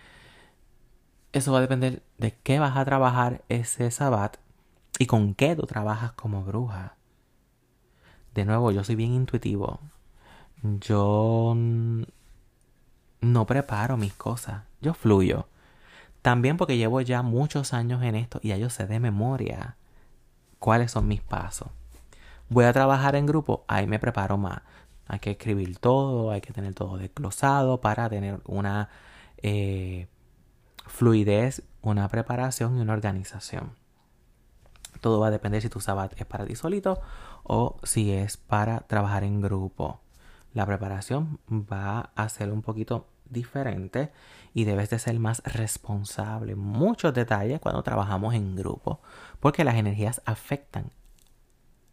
[1.33, 4.37] Eso va a depender de qué vas a trabajar ese sabbat
[4.99, 6.97] y con qué tú trabajas como bruja.
[8.35, 9.81] De nuevo, yo soy bien intuitivo.
[10.63, 11.55] Yo
[13.21, 14.63] no preparo mis cosas.
[14.81, 15.49] Yo fluyo.
[16.23, 19.77] También porque llevo ya muchos años en esto y ya yo sé de memoria
[20.59, 21.69] cuáles son mis pasos.
[22.49, 24.63] Voy a trabajar en grupo, ahí me preparo más.
[25.07, 28.89] Hay que escribir todo, hay que tener todo desglosado para tener una
[29.43, 30.09] eh,
[30.87, 33.73] fluidez, una preparación y una organización.
[35.01, 37.01] Todo va a depender si tu sabbat es para ti solito
[37.43, 40.01] o si es para trabajar en grupo.
[40.53, 44.13] La preparación va a ser un poquito diferente
[44.55, 46.55] y debes de ser más responsable.
[46.55, 49.01] Muchos detalles cuando trabajamos en grupo,
[49.41, 50.91] porque las energías afectan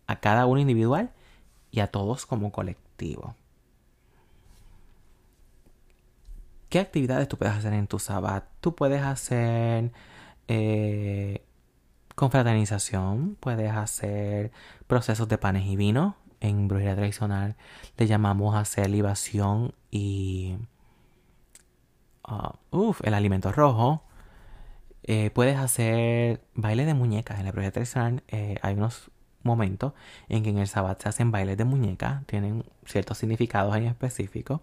[0.07, 1.11] a cada uno individual
[1.71, 3.35] y a todos como colectivo.
[6.69, 8.45] ¿Qué actividades tú puedes hacer en tu sabbat?
[8.61, 9.91] Tú puedes hacer
[10.47, 11.43] eh,
[12.15, 14.51] confraternización, puedes hacer
[14.87, 16.15] procesos de panes y vino.
[16.39, 17.55] En brujería tradicional
[17.97, 20.57] le llamamos hacer libación y
[22.71, 24.03] uh, el alimento rojo.
[25.03, 27.39] Eh, puedes hacer baile de muñecas.
[27.39, 29.11] En la brujería tradicional eh, hay unos
[29.43, 29.93] momentos
[30.29, 32.25] en que en el sabbat se hacen bailes de muñecas.
[32.25, 34.61] Tienen ciertos significados en específico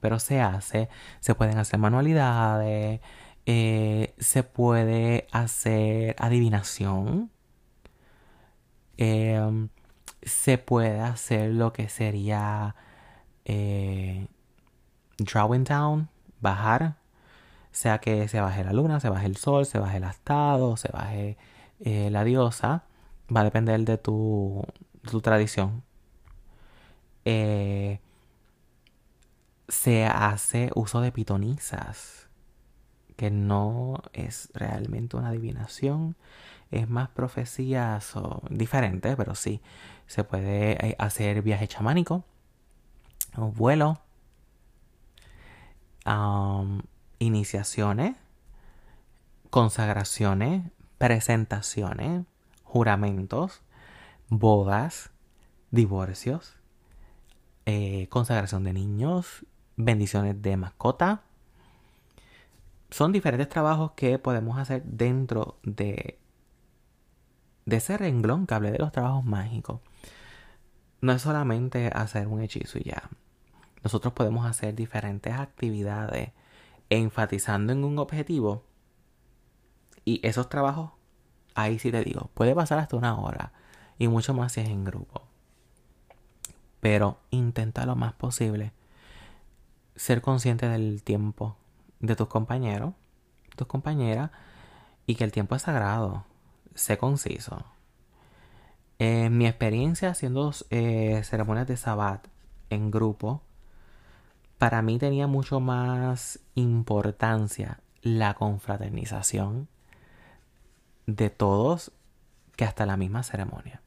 [0.00, 0.88] pero se hace,
[1.20, 3.00] se pueden hacer manualidades,
[3.46, 7.30] eh, se puede hacer adivinación,
[8.96, 9.68] em,
[10.22, 12.76] se puede hacer lo que sería
[13.44, 14.28] eh,
[15.18, 16.08] drawing down,
[16.40, 16.96] bajar,
[17.72, 20.88] sea que se baje la luna, se baje el sol, se baje el astado, se
[20.92, 21.38] baje
[21.80, 22.84] eh, la diosa,
[23.34, 24.64] va a depender de tu,
[25.02, 25.82] de tu tradición.
[29.68, 32.19] Se hace uso de pitonizas,
[33.20, 36.16] que no es realmente una adivinación,
[36.70, 39.60] es más profecías o diferente, pero sí,
[40.06, 42.24] se puede eh, hacer viaje chamánico,
[43.36, 44.00] o vuelo,
[47.18, 48.16] iniciaciones,
[49.50, 52.24] consagraciones, presentaciones,
[52.64, 53.60] juramentos,
[54.30, 55.10] bodas,
[55.70, 56.54] divorcios,
[57.66, 59.44] eh, consagración de niños,
[59.76, 61.20] bendiciones de mascota.
[62.90, 66.18] Son diferentes trabajos que podemos hacer dentro de,
[67.64, 69.80] de ese renglón que hablé de los trabajos mágicos.
[71.00, 73.08] No es solamente hacer un hechizo y ya.
[73.82, 76.32] Nosotros podemos hacer diferentes actividades
[76.90, 78.64] enfatizando en un objetivo.
[80.04, 80.90] Y esos trabajos,
[81.54, 83.52] ahí sí te digo, puede pasar hasta una hora.
[83.98, 85.22] Y mucho más si es en grupo.
[86.80, 88.72] Pero intenta lo más posible
[89.94, 91.56] ser consciente del tiempo
[92.00, 92.94] de tus compañeros,
[93.56, 94.30] tus compañeras,
[95.06, 96.24] y que el tiempo es sagrado.
[96.74, 97.64] Sé conciso.
[98.98, 102.26] En mi experiencia haciendo eh, ceremonias de sabbat
[102.68, 103.42] en grupo,
[104.58, 109.68] para mí tenía mucho más importancia la confraternización
[111.06, 111.92] de todos
[112.56, 113.80] que hasta la misma ceremonia.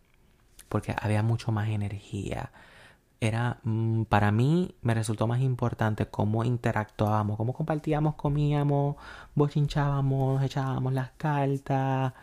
[0.70, 2.52] Porque había mucho más energía,
[3.24, 8.98] era, mm, para mí me resultó más importante cómo interactuábamos, cómo compartíamos, comíamos,
[9.34, 12.14] bochinchábamos, echábamos las cartas,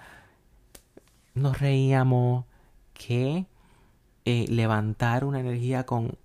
[1.35, 2.45] nos reíamos,
[2.93, 3.47] que
[4.27, 6.19] eh, levantar una energía con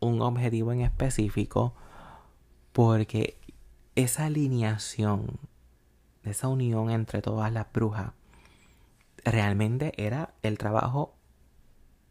[0.00, 1.74] un objetivo en específico,
[2.72, 3.38] porque
[3.94, 5.38] esa alineación,
[6.24, 8.12] esa unión entre todas las brujas,
[9.24, 11.14] realmente era el trabajo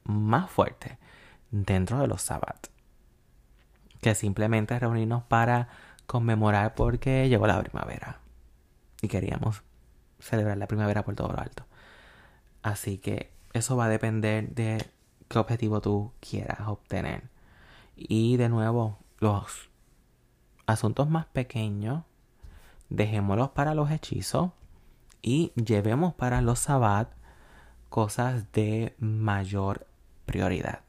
[0.05, 0.97] más fuerte
[1.51, 2.71] dentro de los sábados.
[4.01, 5.67] que simplemente reunirnos para
[6.05, 8.21] conmemorar porque llegó la primavera
[9.01, 9.61] y queríamos
[10.19, 11.65] celebrar la primavera por todo lo alto.
[12.61, 14.85] Así que eso va a depender de
[15.27, 17.23] qué objetivo tú quieras obtener.
[17.95, 19.69] Y de nuevo, los
[20.65, 22.03] asuntos más pequeños,
[22.89, 24.51] dejémoslos para los hechizos
[25.21, 27.11] y llevemos para los sabbat
[27.89, 29.87] cosas de mayor
[30.25, 30.81] prioridad.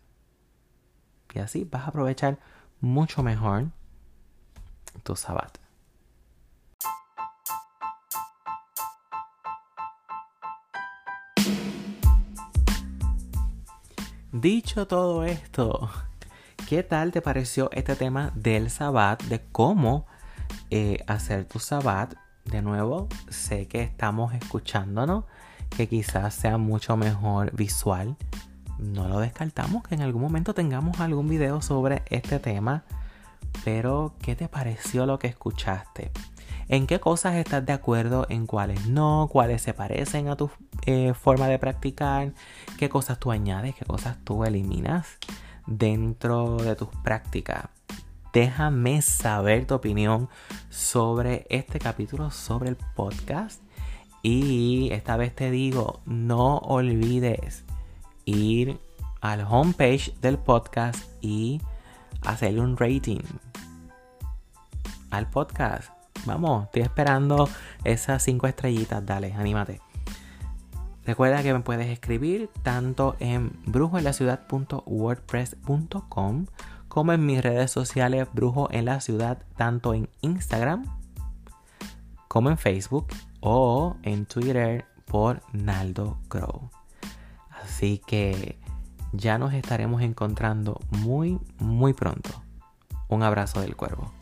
[1.34, 2.38] Y así vas a aprovechar
[2.80, 3.66] mucho mejor
[5.02, 5.58] tu sabbat.
[14.32, 15.90] Dicho todo esto,
[16.68, 20.06] ¿qué tal te pareció este tema del sabbat, de cómo
[20.70, 22.14] eh, hacer tu sabbat?
[22.44, 25.24] De nuevo, sé que estamos escuchándonos,
[25.76, 28.16] que quizás sea mucho mejor visual.
[28.80, 32.84] No lo descartamos que en algún momento tengamos algún video sobre este tema,
[33.62, 36.10] pero ¿qué te pareció lo que escuchaste?
[36.68, 38.26] ¿En qué cosas estás de acuerdo?
[38.30, 39.28] ¿En cuáles no?
[39.30, 40.50] ¿Cuáles se parecen a tu
[40.86, 42.32] eh, forma de practicar?
[42.78, 43.74] ¿Qué cosas tú añades?
[43.74, 45.18] ¿Qué cosas tú eliminas
[45.66, 47.64] dentro de tus prácticas?
[48.32, 50.28] Déjame saber tu opinión
[50.70, 53.60] sobre este capítulo, sobre el podcast.
[54.22, 57.64] Y esta vez te digo, no olvides
[58.30, 58.80] ir
[59.20, 61.60] al homepage del podcast y
[62.22, 63.20] hacerle un rating
[65.10, 65.90] al podcast
[66.26, 67.48] Vamos, estoy esperando
[67.84, 69.02] esas cinco estrellitas.
[69.04, 69.80] Dale, anímate.
[71.04, 76.46] Recuerda que me puedes escribir tanto en brujoenlaciudad.wordpress.com
[76.88, 80.84] como en mis redes sociales Brujo en la Ciudad, tanto en Instagram
[82.28, 83.06] como en Facebook
[83.40, 86.70] o en Twitter por Naldo Grow.
[87.80, 88.58] Así que
[89.14, 92.28] ya nos estaremos encontrando muy, muy pronto.
[93.08, 94.12] Un abrazo del cuervo.